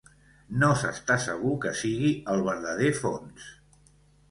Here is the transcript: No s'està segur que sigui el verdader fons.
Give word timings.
No 0.61 0.69
s'està 0.83 1.17
segur 1.25 1.51
que 1.67 1.75
sigui 1.83 2.11
el 2.35 2.43
verdader 2.49 2.91
fons. 3.03 3.49